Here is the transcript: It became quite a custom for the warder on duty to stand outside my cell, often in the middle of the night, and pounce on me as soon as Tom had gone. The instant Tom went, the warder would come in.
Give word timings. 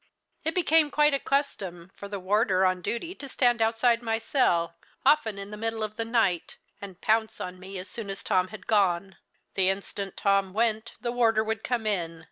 It 0.43 0.55
became 0.55 0.89
quite 0.89 1.13
a 1.13 1.19
custom 1.19 1.91
for 1.95 2.07
the 2.07 2.19
warder 2.19 2.65
on 2.65 2.81
duty 2.81 3.13
to 3.13 3.29
stand 3.29 3.61
outside 3.61 4.01
my 4.01 4.17
cell, 4.17 4.73
often 5.05 5.37
in 5.37 5.51
the 5.51 5.57
middle 5.57 5.83
of 5.83 5.95
the 5.95 6.05
night, 6.05 6.57
and 6.81 6.99
pounce 6.99 7.39
on 7.39 7.59
me 7.59 7.77
as 7.77 7.87
soon 7.87 8.09
as 8.09 8.23
Tom 8.23 8.47
had 8.47 8.65
gone. 8.65 9.17
The 9.53 9.69
instant 9.69 10.17
Tom 10.17 10.53
went, 10.53 10.93
the 11.01 11.11
warder 11.11 11.43
would 11.43 11.63
come 11.63 11.85
in. 11.85 12.19